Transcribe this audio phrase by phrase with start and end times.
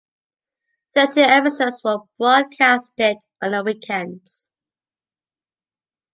[0.95, 4.49] Thirteen episodes were broadcasted on the weekends.